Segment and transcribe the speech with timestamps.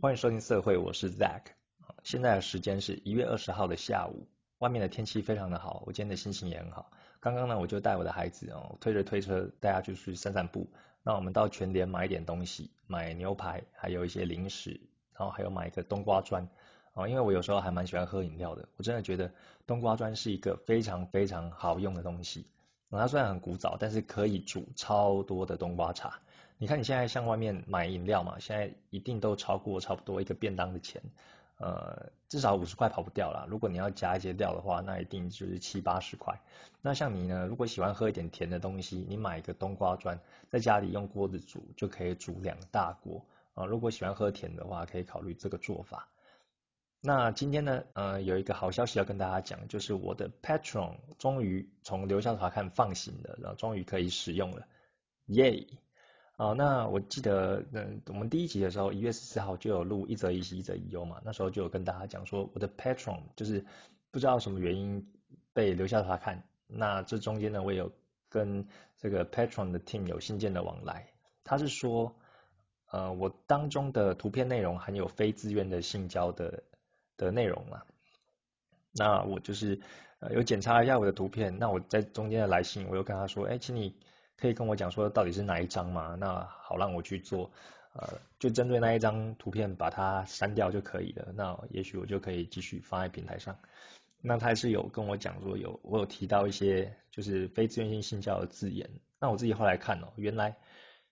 [0.00, 1.42] 欢迎收听社会，我是 Zack。
[2.04, 4.28] 现在的时间是一月二十号的下午，
[4.58, 6.92] 外面的天气非常的好，我今天的心情也很好。
[7.18, 10.70] 刚刚呢，我就带我的孩子哦，推着推车带他去去散散步。
[11.02, 14.80] 那我们到全联买一点东西，买牛排，还有一些零食，
[15.14, 16.48] 然后还有买一个冬瓜砖
[16.92, 18.68] 哦，因为我有时候还蛮喜欢喝饮料的。
[18.76, 19.28] 我真的觉得
[19.66, 22.46] 冬瓜砖是一个非常非常好用的东西。
[22.88, 26.20] 它虽然很古早，但是可以煮超多的冬瓜茶。
[26.60, 31.00] 你看你现在像外面买饮料嘛，现在一定都超过差不多一个便当的钱，
[31.58, 33.46] 呃，至少五十块跑不掉啦。
[33.48, 36.36] 如果你要加一些料的话，那一定就是七八十块。
[36.82, 40.18] 那像你呢，如果喜欢喝一点甜的东西，你买一个冬瓜砖，
[40.48, 43.64] 在家里用锅子煮就可以煮两大锅啊。
[43.64, 46.08] 如果喜欢喝甜的话，可以考虑这个做法。
[47.00, 54.66] 那今天呢，呃，有一个好消息要跟大家讲，就是我的 Patron 终于从留校查看放行了，然后终于可以使用了，
[55.26, 55.64] 耶！
[56.38, 63.66] 哦，那我记得，嗯，我们第一集的时候，一月十四号就有录一则一喜一则一忧嘛，那时候就有跟大家讲说，我的 Patron 就是
[64.12, 65.04] 不知道什么原因
[65.52, 67.90] 被留下查看，那这中间呢，我有
[68.28, 68.64] 跟
[68.96, 72.14] 这个 Patron 的 team 有信件的往来，他是说，
[72.92, 76.62] 呃，我当中的图片内容含有非自愿的性交的
[77.16, 77.82] 的内容嘛，
[78.92, 79.80] 那我就是
[80.20, 83.96] 呃有检查一下我的图片，那我在中间的来信，我又跟他说，哎，请你。
[84.40, 86.16] 可以跟我讲说到底是哪一张吗？
[86.16, 87.50] 那好让我去做，
[87.92, 88.08] 呃，
[88.38, 91.32] 就针对那一张图片把它删掉就可以了。
[91.34, 93.58] 那也许我就可以继续放在平台上。
[94.20, 98.88] 那他还是有跟我讲说有我有提到一些就是非自愿性性教的字眼。
[99.18, 100.56] 那我自己后来看哦，原来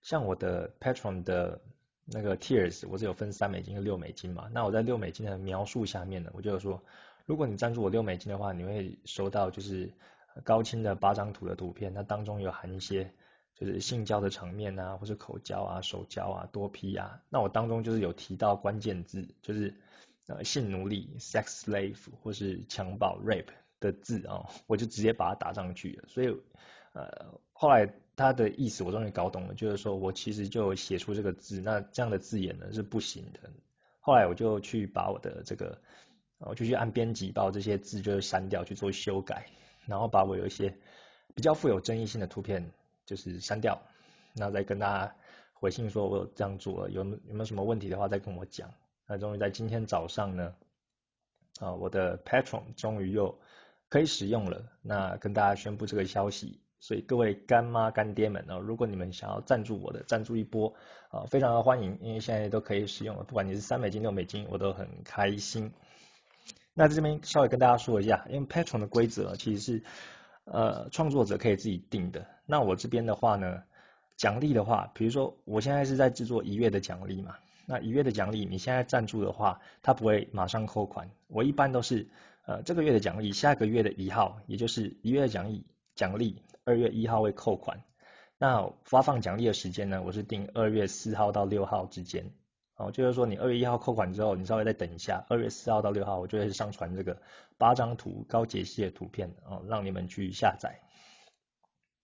[0.03, 1.61] 像我的 Patron 的
[2.05, 4.49] 那个 Tears 我是有分三美金和六美金嘛。
[4.53, 6.81] 那我在六美金的描述下面呢，我就说，
[7.25, 9.91] 如果你赞助我六美金的话，你会收到就是。
[10.45, 13.11] 高清的八张图的图片，那当中有含一些
[13.55, 17.21] 就是性交的场面啊，或是口交啊、手交啊、多批啊。
[17.29, 19.75] 那我当中就是有提到关键字，就是
[20.27, 26.05] 呃性奴隶 （sex slave） 或是强暴 （rape） 的字啊，我就直接把它打上去了。
[26.09, 26.29] 所以
[26.93, 33.51] 呃后来他的意思我终于搞懂了，就是说我其实就写出这个字，那这样的字眼呢是不行的。
[34.01, 35.79] 后来我就去把我的这个，
[36.39, 39.47] 我就去按编辑把这些字就删掉去做修改。
[39.87, 40.75] 然后把我有一些
[41.35, 42.71] 比较富有争议性的图片
[43.05, 43.81] 就是删掉，
[44.35, 45.15] 然后再跟大家
[45.55, 48.73] 回信说我有这样做了，有有没有什么问题的话再跟我讲。
[49.07, 50.55] 那终于在今天早上呢，
[51.61, 53.39] 啊，我的 Patron 终于又
[53.89, 56.61] 可以使用了，那跟大家宣布这个消息。
[56.79, 60.75] 所以各位干妈干爹们啊，如果你们想要赞助我的，赞助一波
[61.09, 65.73] 啊，非常的欢迎，因为现在都可以使用了，不管你是三美金六美金，我都很开心。
[66.79, 69.83] 那在这边稍微跟大家说一下，因为 Patron 的规则其实是，
[70.45, 72.27] 呃，创作者可以自己定的。
[72.45, 73.63] 那我这边的话呢，
[74.19, 77.35] 奖励的话，比如说我现在是在制作一月的奖励嘛，
[77.65, 81.11] 那一月的奖励，你现在赞助的话，它不会马上扣款。
[81.29, 82.07] 我一般都是，
[82.45, 87.83] 呃，这个月的奖励，下个月的一号，也就是一月的奖励，奖励二月一号会扣款。
[88.37, 92.31] 那发放奖励的时间呢，我是定二月四号到六号之间。
[92.77, 97.17] 哦，就是说你二月一号扣款之后，你稍微再等一下，二月四号到六号，我就会上传这个
[97.57, 100.79] 八张图高解析的图片哦，让你们去下载。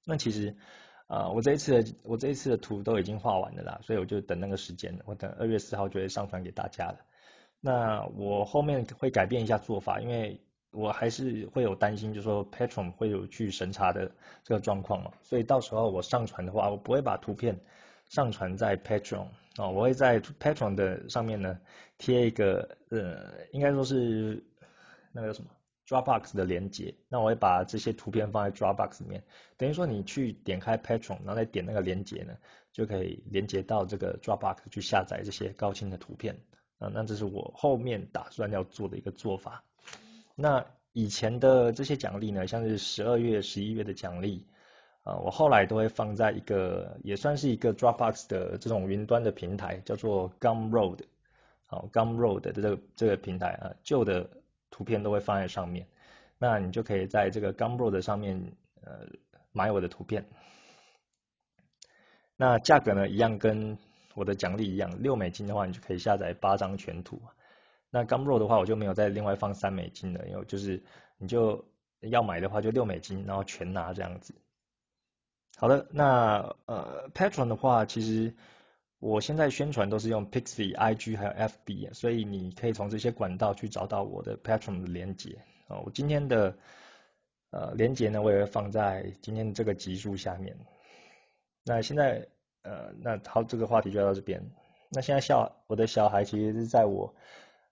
[0.06, 0.56] 那其实，
[1.08, 6.98] 啊，我这一次的我这一次的图都已经画完了啦，所以我就等那个时间，我等二月四号就会上传给大家了。
[7.60, 10.40] 那我后面会改变一下做法，因为
[10.70, 14.10] 我还是会有担心，就是说 Patron 会有去审查的
[14.42, 17.60] 这个状况嘛，所以到时候我上传的话，我不会把图片
[18.06, 19.26] 上传在 Patron。
[19.58, 21.60] 哦，我会在 Patron 的上面呢
[21.98, 24.42] 贴一个呃，应该说是
[25.12, 25.50] 那个叫什么
[25.86, 26.94] Dropbox 的连接。
[27.08, 29.22] 那我会把这些图片放在 Dropbox 里面，
[29.58, 32.34] 等于说你去点开 Patron，然后再点那个连接呢，
[32.72, 36.34] 就可以连接到这个 Dropbox 去下载这些高清的图片。
[36.78, 39.62] 啊，那这是我后面打算要做的一个做法。
[40.34, 40.64] 那
[40.94, 44.46] 以前的这些奖励呢，像是十二月、十一月的奖励。
[45.02, 51.00] 啊，我后来都会放在一个也算是一个 Dropbox 的这种云端的平台，叫做 Gumroad，
[51.66, 54.30] 好，Gumroad 的这个这个平台啊，旧的
[54.70, 55.88] 图片都会放在上面，
[56.38, 58.40] 那你就可以在这个 Gumroad 上面
[58.84, 59.08] 呃
[59.50, 60.24] 买我的图片，
[62.36, 63.76] 那价格呢一样跟
[64.14, 67.20] 我的奖励一样，六美金的话你就可以下载八张全图，
[67.90, 70.80] 那 Gumroad 的话我就没有再另外放三美金的，因为就是
[71.18, 71.64] 你就
[72.02, 74.32] 要买的话就六美金，然后全拿这样子。
[75.62, 78.34] 好的，那呃，Patron 的话，其实
[78.98, 85.38] 我现在宣传都是用 Pixie、IG 还有 FB，所以你可以从这些管道去找到我的 Patron 的连接
[85.68, 85.78] 啊。
[85.84, 86.52] 我今天的
[87.50, 90.56] 呃连接呢，我也会放在今天这个集数下面。
[91.62, 92.26] 那现在
[92.62, 94.42] 呃，那好，这个话题就到这边。
[94.90, 97.14] 那现在小我的小孩其实是在我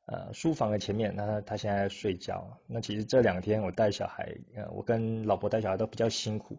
[0.06, 2.56] 呃书房的前面，那他他现在睡觉。
[2.68, 6.56] 那其实这两天我带小孩，呃，我跟老婆带小孩都比较辛苦，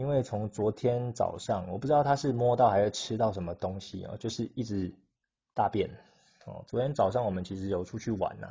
[0.00, 4.90] 因为从昨天早上，我不知道他是摸到还是吃到什么东西啊，就是一直
[5.52, 5.90] 大便
[6.46, 6.64] 哦。
[6.66, 8.48] 昨天早上我们其实有出去玩呐，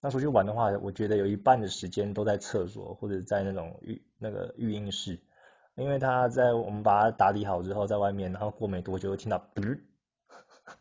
[0.00, 5.20] 那出去玩的话，我觉得有一半的时间都在厕所或者在那种育那个育婴室，
[5.74, 9.78] 因为他在我们把他打理好之后，在外面，然后过没多久听到噗。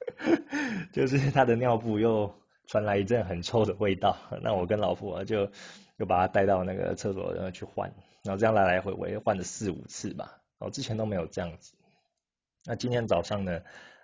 [0.94, 2.34] 就是他的尿布又
[2.66, 5.50] 传来一阵很臭的味道，那我跟老婆就
[5.98, 7.94] 又把他带到那个厕所然后去换，
[8.28, 11.74] 然后这样来来回回换了四五次吧，我，之前都没有这样子。
[12.66, 13.62] 那今天早上呢，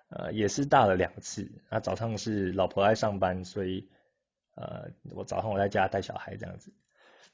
[0.09, 1.51] 呃，也是大了两次。
[1.69, 3.89] 那早上是老婆在上班，所以
[4.55, 6.73] 呃，我早上我在家带小孩这样子。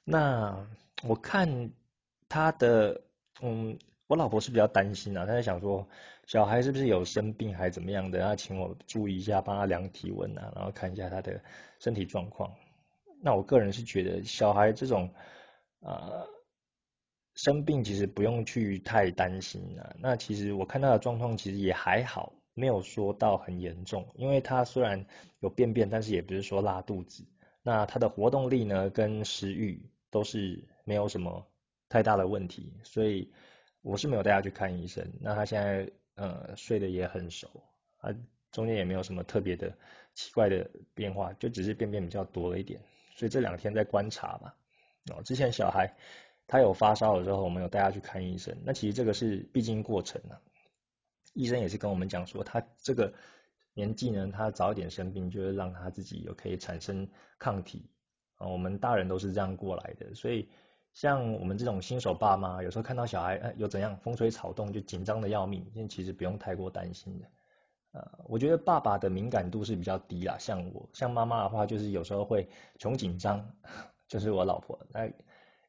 [0.03, 0.67] 那
[1.03, 1.71] 我看
[2.27, 3.01] 他的，
[3.41, 3.77] 嗯。
[4.09, 5.87] 我老婆是比较担心啊，她在想说
[6.25, 11.39] 小孩是不是有生病还是怎么样的，然后请我注意一下，帮他量体温啊，然后看一下他的
[11.77, 12.51] 身体状况。
[13.21, 15.13] 那我个人是觉得小孩这种
[15.81, 16.27] 呃
[17.41, 19.95] 生病其实不用去太担心啊。
[19.97, 25.05] 那其实我看他的状况其实也还好，没有说到很严重，因为他虽然
[25.39, 27.25] 有便便，但是也不是说拉肚子。
[27.63, 29.81] 那他的活动力呢跟食欲
[30.11, 31.45] 都是没有什么
[31.87, 33.31] 太大的问题，所以。
[33.81, 37.47] 我是没有带他去看医生，那他现在呃睡得也很熟，
[37.99, 38.13] 啊
[38.51, 39.73] 中间也没有什么特别的
[40.13, 42.77] 奇怪的变化，就只是便便比较多了一点，
[43.15, 44.53] 所以这两天在观察吧。
[45.13, 45.89] 哦，之前小孩
[46.49, 50.35] 他有发烧的时候，我们有带他去看医生，那其实这个是必经过程啊。
[51.33, 53.13] 医生也是跟我们讲说，他这个
[53.73, 57.07] 年纪呢，他早一点生病，就是让他自己有可以产生
[57.37, 57.89] 抗体
[58.35, 58.47] 啊。
[58.47, 60.49] 我们大人都是这样过来的，所以。
[60.91, 67.25] 像我们这种新手爸妈，有时候看到小孩，呃，有怎样风吹草动就紧张的要命，其实不用太过担心的。
[67.91, 72.49] 呃，我觉得爸爸的敏感度是比较低啦，像我，像妈妈的话，就是有时候会
[72.79, 73.47] 穷紧张，
[74.09, 75.07] 就是我老婆，那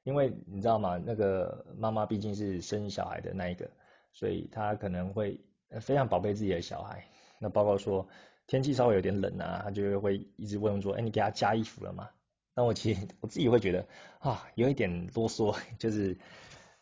[0.03, 1.01] 因为你知道吗？
[1.05, 3.71] 那个妈妈毕竟是生小孩的那一个，
[4.13, 5.41] 所以她可能会
[5.81, 7.05] 非常宝贝自己的小孩。
[7.39, 8.07] 那包括说
[8.47, 12.09] 天气稍微有点冷啊，她就会一直问说，哎，你给他加衣服了吗？
[12.55, 13.87] 那我其实我自己会觉得
[14.19, 16.19] 啊，有一点啰嗦， 就是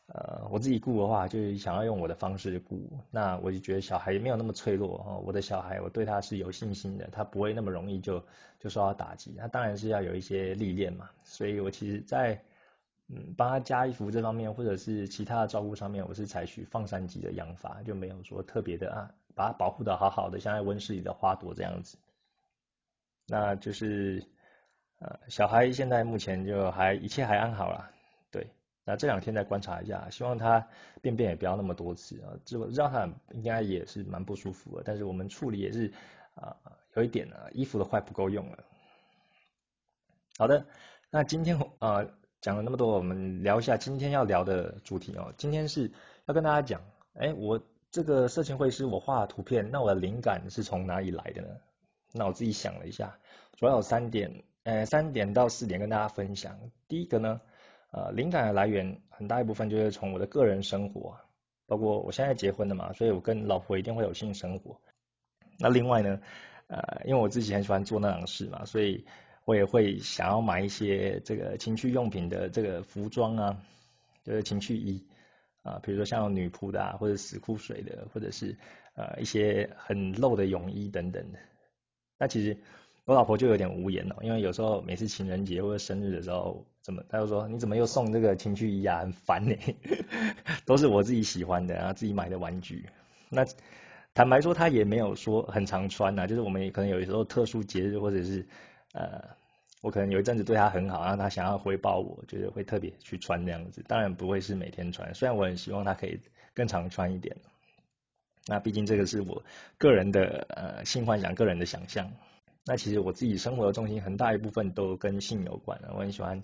[0.07, 2.91] 呃，我自己顾的话，就是想要用我的方式顾。
[3.11, 8.25] 那我就觉得小孩没有那么脆弱哦，我的小孩我对他是有信心的，他不会那么容易就
[8.59, 9.35] 就受到打击。
[9.37, 12.41] 那当然是要有一些历练嘛，所以我其实在
[13.09, 21.99] 嗯帮他加衣服这方面，或者是其他的照顾上面，我是采取放山鸡的养法，就没有说特别的啊，把它保护的好好的，像在温室里的花朵这样子。
[23.27, 24.25] 那就是。
[25.01, 27.89] 呃，小孩现在目前就还一切还安好啦，
[28.33, 28.45] 对，
[28.85, 30.67] 那这两天再观察一下，希望他
[31.01, 35.93] 便便也不要那么多次啊，这让他应该也是蛮不舒服的，但是我们处理也是
[36.35, 36.57] 啊，
[36.97, 38.65] 有一点啊，衣服的坏不够用了。
[40.37, 40.67] 好的，
[41.11, 42.05] 那今天啊
[42.41, 45.91] 讲了那么多，我们聊一下今天要聊的主题哦，今天是
[46.27, 46.81] 要跟大家讲，
[47.15, 51.49] 哎，我这个色情绘师我画图片，那我的灵感是从哪里来的呢？
[52.13, 53.19] 那我自己想了一下，
[53.57, 54.43] 主要有三点。
[54.65, 56.55] 呃，三点到四点跟大家分享。
[56.89, 57.41] 第一个呢，
[57.91, 61.17] 呃，灵感的来源很大一部分就是从我的个人生活，
[61.67, 64.79] 包括我现在结婚了嘛，所以我跟老婆一定会有性生活。
[65.59, 66.21] 那另外呢，
[66.67, 69.07] 呃，因为我自己很喜欢做那种事嘛，所以
[69.49, 73.57] 我也会想要买一些这个情趣用品的这个服装啊，
[74.23, 75.03] 就是情趣衣
[75.63, 78.55] 啊，比如说像女仆的啊，或者死裤水的，或者是
[78.95, 81.39] 呃一些很露的泳衣等等的。
[82.19, 82.59] 那其实。
[83.07, 89.57] 我老婆就有点无言哦，因为有时候每次情人节或者生日的时候，怎么她就说你怎么又送这个情趣衣啊，很烦呢，
[90.67, 92.85] 都是我自己喜欢的，然后自己买的玩具。
[93.31, 93.47] 那
[94.13, 98.47] 坦白说，她也没有说很常穿呐，就是我们可能有时候特殊节日或者是
[98.99, 99.23] 呃，
[99.81, 103.81] 我可能有一阵子对她很好，然后她想要回报我，就是会特别去穿那样子。
[103.87, 106.21] 当然不会是每天穿，虽然我很希望她可以
[106.53, 107.37] 更常穿一点。
[108.49, 109.45] 那毕竟这个是我
[109.77, 112.11] 个人的呃性幻想，个人的想象。
[112.65, 116.43] 那其实我自己生活的重心很大一部分都跟性有关我很喜欢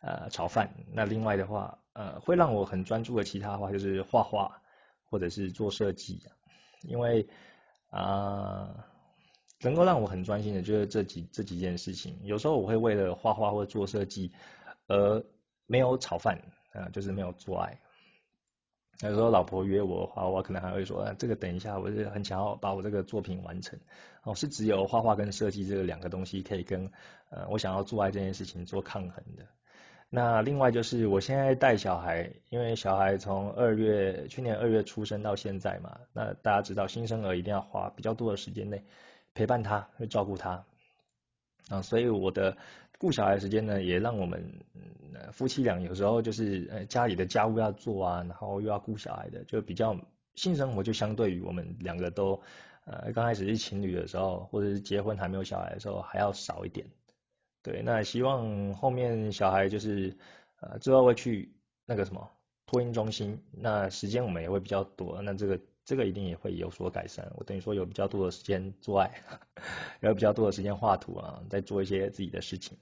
[0.00, 0.68] 呃炒饭。
[0.92, 4.60] 那另外的话，呃，会让我很专注的其他话就是画画
[5.08, 6.20] 或者是做设计，
[6.82, 7.26] 因为
[7.90, 8.86] 啊，
[9.62, 12.18] 能够让我很专心的就是这几这几件事情。
[12.24, 14.32] 有时候我会为了画画或者做设计
[14.88, 15.24] 而
[15.66, 16.40] 没有炒饭
[16.72, 17.78] 啊，就是没有做爱。
[19.00, 23.76] 有时候老婆约我的话，我可能还会说，啊，这个等一下，我是很想要把我这个作品完成。
[24.22, 26.88] 哦，是只有画画跟设计这两个东西可以跟
[27.30, 29.44] 呃我想要做爱这件事情做抗衡的。
[30.08, 38.84] 那另外就是我现在带小孩，因为小孩从二月去年二月出生到现在嘛，那大家知道新生儿一定要花比较多的时间内
[39.34, 40.64] 陪伴他，会照顾他
[41.68, 42.56] 啊，所以我的
[42.98, 44.42] 顾小孩时间呢，也让我们
[45.32, 49.96] 夫妻俩有时候就是呃家里的家务要做啊，然后又要顾小孩的，就比较
[50.34, 52.40] 性生活就相对于我们两个都
[52.84, 56.86] 呃刚开始是情侣的时候，或者是结婚还没有小孩的时候还要少一点。
[57.62, 60.16] 对，那希望后面小孩就是
[60.60, 61.52] 呃之后会去
[61.86, 62.28] 那个什么
[62.66, 67.30] 托婴中心，那时间我们也会比较多，那这个这个一定也会有所改善。
[67.36, 69.10] 我等于说有比较多的时间做爱，
[70.00, 72.78] 有比较多的时间画图啊，在做一些自己的事情。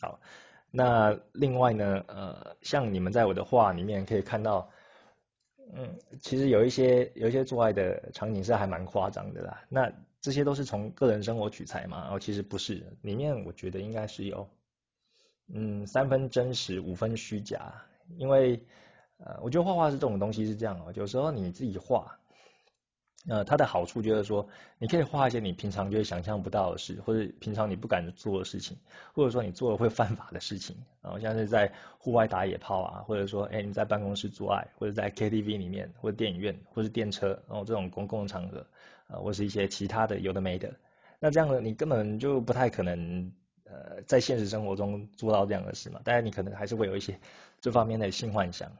[0.00, 0.20] 好，
[0.70, 4.70] 那另外呢，呃，像你们在我的画里面可以看到，
[5.74, 9.62] 嗯，其实有一些有一些做爱的场景是还蛮夸张的啦。
[9.68, 12.02] 那这些都是从个人生活取材嘛？
[12.02, 14.48] 然后其实不是，里面我觉得应该是有，
[15.52, 17.72] 嗯，三分真实，五分虚假。
[18.18, 18.60] 因为，
[19.24, 22.18] 呃，我觉得画画是这种东西是这样哦，有时候你自己画，
[23.28, 24.48] 呃，它的好处就是说，
[24.78, 28.76] 你可以画一些你平常就会想象不到的事，或者平常你不敢做的事情，
[29.14, 38.66] 或者说你做了会犯法的事情，然后像是在户外打野炮啊，或者说，哎，你在办公室做爱，或者在 KTV 里面，或者电影院，或是电车，然后这种公共场合。
[39.12, 40.72] 啊，或是一些其他的有的没的，
[41.18, 43.32] 那这样呢，你根本就不太可能，
[43.64, 46.00] 呃，在现实生活中做到这样的事嘛。
[46.04, 47.18] 当然，你可能还是会有一些
[47.60, 48.70] 这方面的性幻想。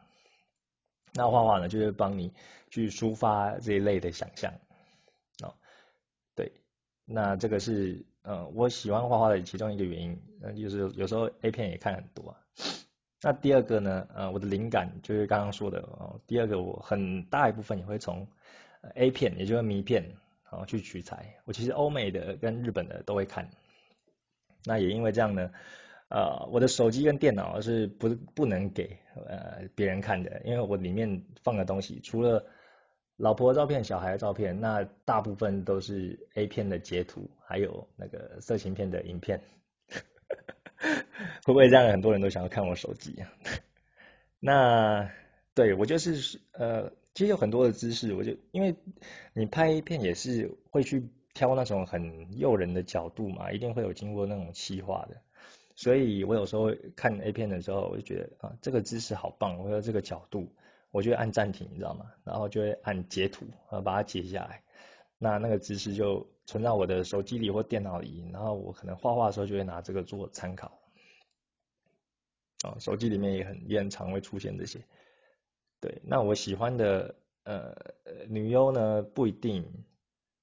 [1.15, 2.33] 那画画呢，就是帮你
[2.71, 4.53] 去抒发这一类的想象。
[5.43, 5.55] 哦，
[6.35, 6.53] 对，
[7.05, 12.37] 那这个是，呃，我喜欢画画的其中一个原因，那，就是有时候 A 片也看很多。
[13.23, 18.27] 那第二个呢，呃，我的灵感就是刚刚说的哦，第二个我很大一部分也会从。
[18.95, 20.03] A 片，也就是迷片，
[20.51, 21.37] 然后去取材。
[21.45, 23.47] 我其实欧美的跟日本的都会看。
[24.65, 25.51] 那也因为这样呢，
[26.11, 32.45] 呃，我的手机跟电脑是不不能给呃别人看的，因为我里面放的东西除了
[33.17, 39.41] 老婆的照片、小孩的照片，那大部分都是 A 片的截图，还有那个色情片的影片。
[41.45, 41.91] 会不会这样？
[41.91, 43.33] 很多人都想要看我手机啊？
[44.41, 45.11] 那
[45.55, 46.93] 对我就是呃。
[47.13, 48.77] 其实有很多的姿势，我就因为
[49.35, 55.17] 你拍一片也是会去挑那种很诱人的角度嘛，一定会有经过那种细化的，
[55.81, 60.47] 所以我有时候看 A 片的时候，我就觉得啊这个姿势好棒，或者这个角度，
[60.91, 62.05] 我就按暂停，你知道吗？
[62.23, 64.63] 然后就会按截图啊把它截下来，
[65.17, 70.79] 那那个姿势就存到我的手机里或电脑里，然后我可能画画的时候就会拿这个做参考，
[72.63, 74.85] 啊手机里面也很也很常会出现这些。
[75.81, 77.75] 对，那我喜欢的呃
[78.29, 79.65] 女优呢不一定，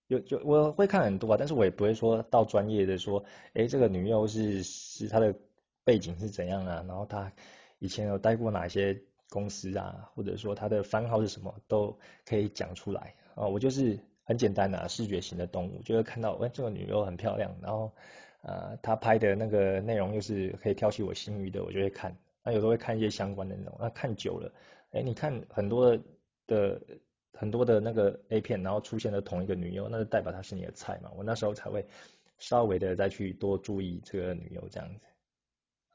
[0.07, 3.23] 有就我会看很多啊，但是我也不会说到专业的说，
[3.53, 5.33] 哎，这个女优是是她的
[5.83, 7.31] 背景是怎样啊，然后她
[7.79, 8.99] 以前有待过哪些
[9.29, 13.45] 公司啊，或者说她的番号是什么，都可以讲出来啊。
[13.45, 17.91] 我就是很简单的视觉型的动物，就会看到哎这个女优很漂亮，然后
[18.41, 22.15] 呃她拍的那个内容又是可以挑起我心欲的，我就会看。
[22.43, 24.49] 那有时候会看一些相关的内容，那看久了。
[24.91, 25.97] 哎，你看很多
[26.47, 26.81] 的
[27.37, 31.11] 很多的那个 A 片，然后出现了同一个女优，那就代表她是你的菜嘛。
[31.15, 31.85] 我那时候才会
[32.39, 35.05] 稍微的再去多注意这个女优这样子。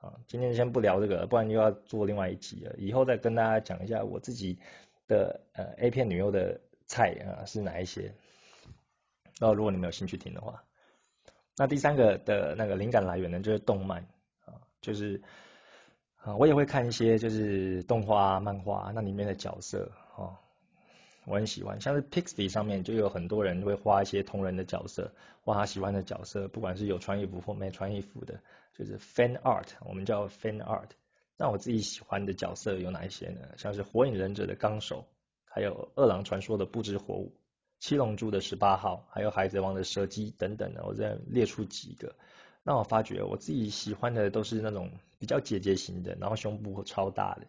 [0.00, 2.74] 啊，今天先不聊这个，不然又要做另外一集了。
[2.78, 4.58] 以后再跟大家讲一下我自己
[5.08, 8.14] 的呃 A 片女优的菜啊是哪一些。
[9.40, 10.62] 那如果你们有兴趣听的话，
[11.56, 14.00] 那第三个的那个灵感来源呢，就是动漫
[14.44, 15.20] 啊，就是。
[16.24, 20.32] 啊，我也会看一些就是动画、漫画，那里面的角色哦，
[21.24, 21.80] 我很喜欢。
[21.80, 25.12] 像是 Pixie 上面就有很多人会画一些同人的角色，
[25.42, 28.40] 画他喜欢的角色，不管是有穿衣服或没穿衣服的，
[28.76, 30.88] 就是 Fan Art，我们叫 Fan Art。
[31.36, 33.40] 那我自己喜欢的角色有哪一些呢？
[33.56, 35.04] 像是火影忍者的纲手，
[35.44, 37.32] 还有饿狼传说的不知火舞，
[37.78, 42.14] 七龙珠的十八号，还有海贼王的蛇姬等等的，我再列出几个。
[42.62, 44.88] 那我发觉我自己喜欢的都是那种
[45.18, 47.46] 比较姐姐型的，然后胸部超大的，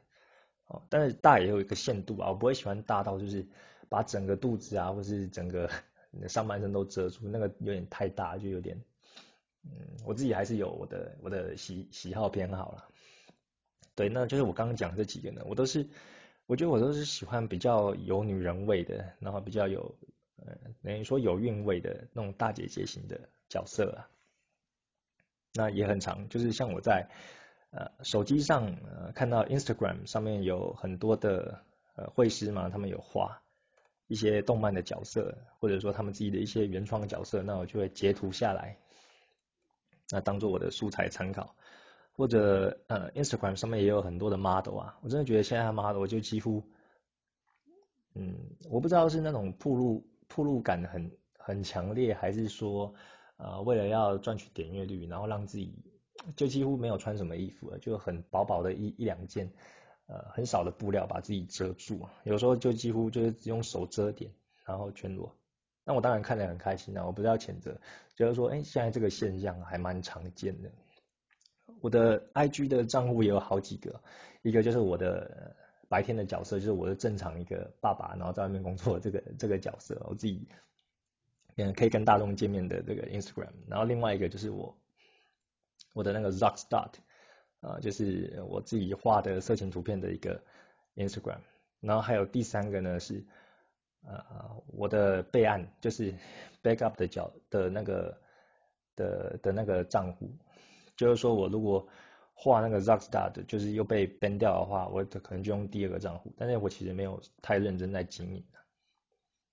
[0.68, 3.46] 哦，但是大也有一个限度啊，我不会喜欢大到就是
[3.90, 5.70] 把整个肚子啊，或是整个
[6.28, 8.80] 上半身都遮住，那个有点太大，就有点，
[9.66, 9.72] 嗯，
[10.06, 12.88] 我自己还是有我的我的喜喜好偏好了。
[13.96, 15.88] 对，那就是我刚刚讲这几个呢，我都是，
[16.48, 19.96] 我觉得我都是喜欢比较有女人味的，然后比较有，
[20.38, 24.10] 呃，等于说有韵味的那种大姐姐型的角色啊。
[25.54, 27.08] 那也很长，就是像我在
[27.74, 31.60] 呃手机上呃看到 Instagram 上面有很多的
[31.96, 33.42] 呃绘师嘛，他们有画
[34.08, 38.78] 一些动漫的角色，或者说他们自己的一些原创角色，那我就会截图下来，
[40.10, 41.54] 那当做我的素材参考。
[42.16, 46.64] 或者呃 Instagram 上面也有很多的 model 啊，我真的觉得现在 model 就几乎，
[48.14, 48.36] 嗯，
[48.70, 51.12] 我不知道是那种铺路铺路感很。
[51.46, 52.96] 很强烈，还是说
[53.36, 55.76] 呃为了要赚取点阅率，然后让自己
[56.36, 59.50] 就几乎没有穿什么衣服，就很薄薄的一一两件，
[60.08, 64.32] 呃很少的布料把自己遮住，有时候就几乎就是只用手遮点，
[64.66, 65.36] 然后全裸。
[65.86, 67.78] 那我当然看得很开心啊，我不是要谴责，
[68.16, 70.72] 就是说，哎，现在这个现象还蛮常见的。
[71.82, 74.02] 我的 IG 的账户也有好几个，
[74.44, 75.54] 一个就是我的
[75.90, 80.48] 白天的角色，就是我的正常一个爸爸，然后在外面工作这个这个角色，我自己
[81.58, 83.52] 嗯可以跟大众见面的这个 Instagram。
[83.68, 84.74] 然后另外一个就是我
[85.94, 86.94] 我的那个 z o c k Start
[87.62, 90.44] 啊，就是我自己画的色情图片的一个
[90.96, 91.40] Instagram。
[91.80, 93.26] 然后还有第三个呢是。
[94.06, 96.14] 呃，我的备案就是
[96.62, 98.22] backup 的角的那个
[98.98, 100.30] 的的那个账户，
[100.98, 101.88] 就是说我如果
[102.34, 106.34] 画那个 Zackstar 的，就是又被 ban 掉的话，我可能就用第二个账户。
[106.38, 108.46] 但是我其实没有太认真在经营。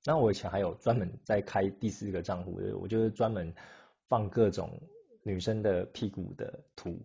[0.04, 3.54] 那我以前还有专门在开第四个账户，我就是专门
[4.08, 4.68] 放各种
[5.22, 7.00] 女生的屁股的图，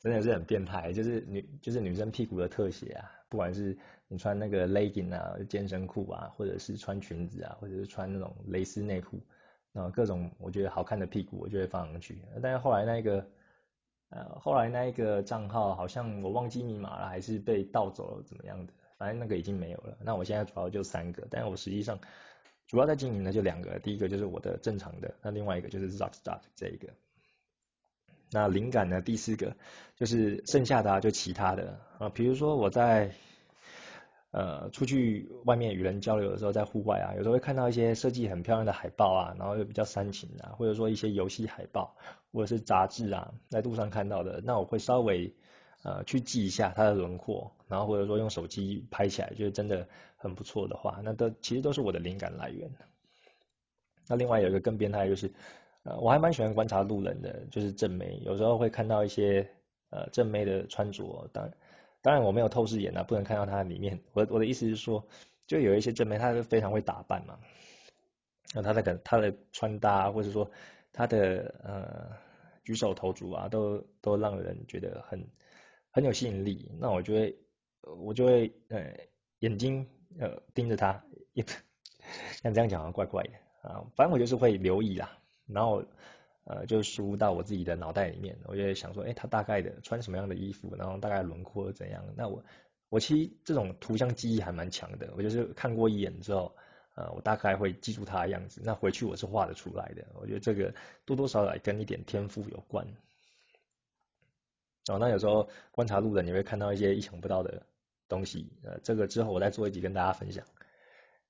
[0.00, 3.76] 真的是很变态，就是女就是女生屁股的特写啊，不管是。
[4.10, 9.20] 你穿那个 legging 啊，健身裤啊，或者是穿裙子啊，或者是穿那种蕾丝内裤，
[9.74, 12.22] 啊，各种我觉得好看的屁股，我就会放上去。
[12.42, 13.30] 但是后来那个，
[14.08, 18.72] 呃，后来那一个账号好像我忘记密码了，还是被盗走了，怎么样的？
[18.96, 19.98] 反正那个已经没有了。
[20.00, 22.00] 那我现在主要就三个，但是我实际上
[22.68, 26.88] 主要在经营的就两个，第一个就是我的正常的，那另外一个就是 Rock Start 这一个。
[28.30, 29.00] 那灵感呢？
[29.00, 29.56] 第四个
[29.96, 33.10] 就是剩下的啊就其他的啊，比如说我在。
[34.30, 41.96] 呃，出去外面与人交流的时候，在户外啊，有时候会看到一些设计很漂亮的海报啊，然后又比较煽情啊，或者说一些游戏海报，
[42.30, 45.34] 或者是杂志啊，在路上看到的，那我会稍微
[45.82, 52.70] 呃去记一下它的轮廓，然后或者说用手机拍起来，就是真的很不错的话，那都其实都是我的灵感来源。
[54.06, 55.30] 那另外有一个更变态就是，
[55.82, 59.48] 呃，我还蛮喜欢观察路人的，就是正妹，有时候会看到一些
[59.90, 61.52] 呃正妹的穿着，当然。
[62.00, 63.98] 当然我没有透视眼啊，不能看到它里面。
[64.12, 65.04] 我我的意思是说，
[65.48, 67.36] 就有一些正妹，她是非常会打扮嘛，
[68.54, 70.48] 那她那个她的穿搭，或者说
[70.92, 72.16] 她的呃
[72.64, 75.26] 举手投足啊，都都让人觉得很
[76.00, 76.70] 很有吸引力。
[76.78, 77.38] 那我就会
[77.82, 78.96] 我就会呃
[79.40, 79.86] 眼睛
[80.18, 81.02] 呃盯着她，
[82.42, 85.84] 像这样讲怪怪的啊，反正我就是会留意啦，然后。
[86.50, 92.02] 呃，就输入到我自己的脑袋里面，我就想说，哎，他大概的穿什么样的衣服，然后大概轮廓怎样？
[92.16, 92.42] 那我
[92.88, 96.56] 我其实这种图像记忆还蛮强的，我就是看过一眼之后，
[96.94, 100.02] 呃，我大概会记住他的样子，那回去我是画得出来的。
[100.14, 102.86] 我觉得这个多多少少跟一点天赋有关。
[104.92, 107.62] 哦，那有时候观察路人，你会看到一些意想不到的
[108.08, 110.44] 东西，呃，这个之后我再做一集跟大家分享。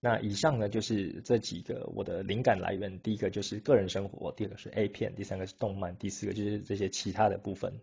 [0.00, 7.80] 那以上呢就是这几个我的灵感来源，第一个就是个人生活，第二个是 A 片，第三个是动漫，第四个就是这些其他的部分。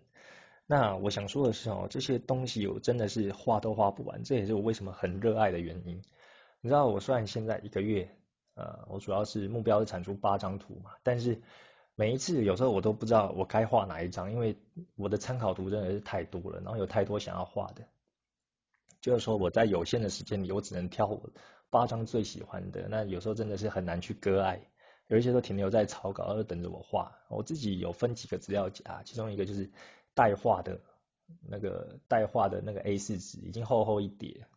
[0.65, 6.01] 那我想说的是哦，这些东西我真的是画都画不完，这也是我为什么很热爱的原因。
[6.61, 8.09] 你知道我虽然现在一个月，
[8.55, 11.39] 呃，我主要是目标是产出八张图嘛，但是
[11.95, 14.55] 每一次有时候我都不知道我该画哪一张，因为
[14.95, 17.83] 我的参考图真的是太多了，然后有太多想要画的，
[19.01, 21.29] 就是说我在有限的时间里，我只能挑我。
[21.71, 24.61] 八张最喜欢的，那有时候真的是很难去割爱，
[25.07, 27.11] 有一些都停留在草稿，就等着我画。
[27.27, 29.69] 我自己有分几个资料夹，其中一个就是
[30.13, 30.79] 代画的
[31.45, 34.47] 那个代画的那个 A4 纸，已经厚厚一叠。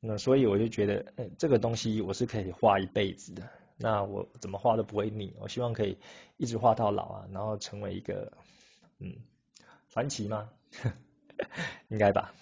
[0.00, 3.48] 那所以我就觉得，哎，这个东西我是可以画一辈子的。
[3.76, 5.98] 那我怎么画都不会腻，我希望可以
[6.36, 8.32] 一直画到老啊，然后成为一个
[8.98, 9.14] 嗯
[9.88, 10.48] 传奇吗？
[11.88, 12.32] 应该吧。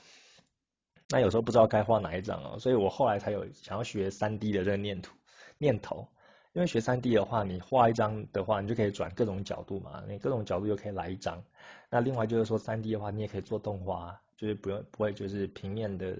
[1.11, 5.13] 那有时候不知道该画哪一张哦，所以我后来才有想要学三 D 的这个念头
[5.59, 6.09] 念头。
[6.55, 11.43] 因为学三 D 的话，你画一张的话，你就可以转各种角度嘛，你各种角度就可以来一张。
[11.91, 16.17] 那另外就是说三 D 的话，你也可以做动画，就是不用不会就是平面的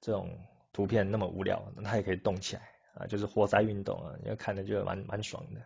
[0.00, 0.30] 这种
[0.72, 2.62] 图片那么无聊，那它也可以动起来
[2.96, 5.60] 啊，就是活塞运动啊，你看的就蛮蛮爽的。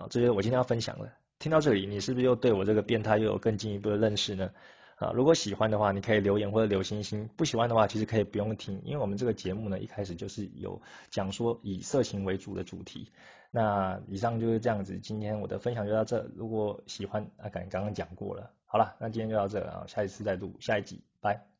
[0.00, 1.12] 啊，这些我今天要分享的。
[1.38, 4.50] 听到这里，你是不是又对我这个变态又有更进一步的认识呢？
[4.96, 10.80] 啊，如果喜欢的话，你可以留言或者留星星；不喜欢的话，其实可以不用听，因为我们这个节目呢，一开始就是有
[11.10, 13.10] 讲说以色情为主的主题。
[13.50, 16.30] 那以上就是这样子，今天我的分享就到这。
[16.36, 21.51] 如果喜欢，啊，刚刚刚讲过了，好了，那今天就到这了啊，下一次再录下一集，拜。